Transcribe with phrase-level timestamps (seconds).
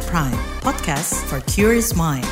[0.00, 2.24] at Prime, podcast for curious mind.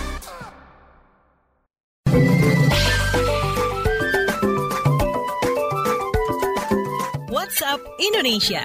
[7.29, 8.63] WhatsApp Indonesia.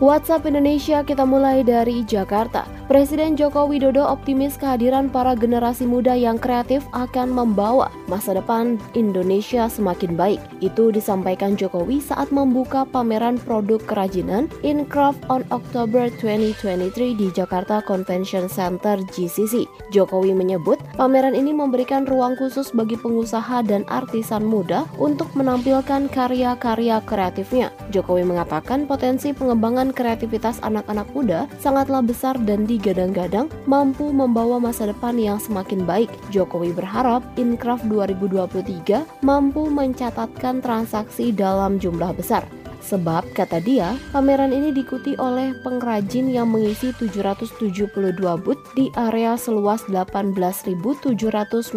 [0.00, 2.79] WhatsApp Indonesia kita mulai dari Jakarta.
[2.90, 9.70] Presiden Joko Widodo optimis kehadiran para generasi muda yang kreatif akan membawa masa depan Indonesia
[9.70, 10.42] semakin baik.
[10.58, 18.50] Itu disampaikan Jokowi saat membuka pameran produk kerajinan Incraft on October 2023 di Jakarta Convention
[18.50, 19.70] Center GCC.
[19.94, 26.98] Jokowi menyebut pameran ini memberikan ruang khusus bagi pengusaha dan artisan muda untuk menampilkan karya-karya
[27.06, 27.70] kreatifnya.
[27.94, 34.88] Jokowi mengatakan potensi pengembangan kreativitas anak-anak muda sangatlah besar dan di digadang-gadang mampu membawa masa
[34.88, 36.08] depan yang semakin baik.
[36.32, 42.48] Jokowi berharap Incraft 2023 mampu mencatatkan transaksi dalam jumlah besar.
[42.80, 47.92] Sebab, kata dia, pameran ini diikuti oleh pengrajin yang mengisi 772
[48.40, 51.04] booth di area seluas 18.700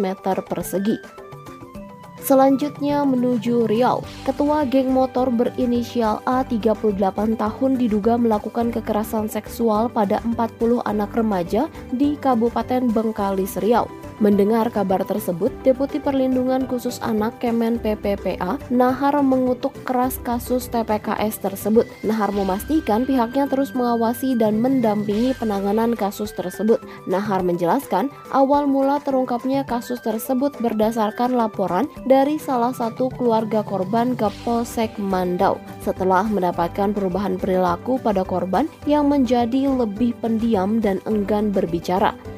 [0.00, 0.96] meter persegi.
[2.24, 4.00] Selanjutnya menuju Riau.
[4.24, 11.68] Ketua geng motor berinisial A 38 tahun diduga melakukan kekerasan seksual pada 40 anak remaja
[11.92, 14.03] di Kabupaten Bengkalis Riau.
[14.22, 21.82] Mendengar kabar tersebut, Deputi Perlindungan Khusus Anak Kemen PPPA, Nahar mengutuk keras kasus TPKS tersebut.
[22.06, 26.78] Nahar memastikan pihaknya terus mengawasi dan mendampingi penanganan kasus tersebut.
[27.10, 34.30] Nahar menjelaskan, awal mula terungkapnya kasus tersebut berdasarkan laporan dari salah satu keluarga korban ke
[34.46, 42.33] Polsek Mandau setelah mendapatkan perubahan perilaku pada korban yang menjadi lebih pendiam dan enggan berbicara.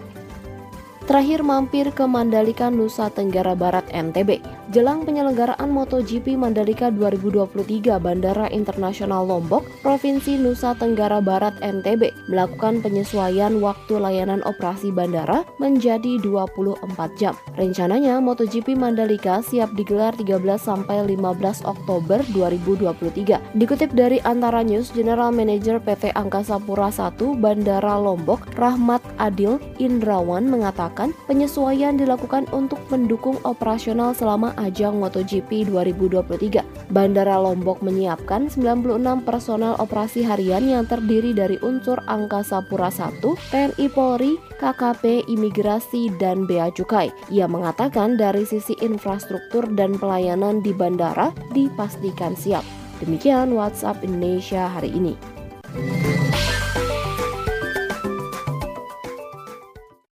[1.06, 4.42] Terakhir mampir ke Mandalika Nusa Tenggara Barat NTB.
[4.74, 13.62] Jelang penyelenggaraan MotoGP Mandalika 2023 Bandara Internasional Lombok, Provinsi Nusa Tenggara Barat NTB melakukan penyesuaian
[13.62, 16.82] waktu layanan operasi bandara menjadi 24
[17.14, 17.38] jam.
[17.54, 23.38] Rencananya MotoGP Mandalika siap digelar 13 sampai 15 Oktober 2023.
[23.54, 30.50] Dikutip dari Antara News, General Manager PT Angkasa Pura I Bandara Lombok, Rahmat Adil Indrawan
[30.50, 36.92] mengatakan penyesuaian dilakukan untuk mendukung operasional selama ajang MotoGP 2023.
[36.92, 43.86] Bandara Lombok menyiapkan 96 personel operasi harian yang terdiri dari unsur Angkasa Pura I, TNI
[43.90, 47.10] Polri, KKP, Imigrasi, dan Bea Cukai.
[47.32, 52.62] Ia mengatakan dari sisi infrastruktur dan pelayanan di bandara dipastikan siap.
[53.02, 55.14] Demikian WhatsApp Indonesia hari ini.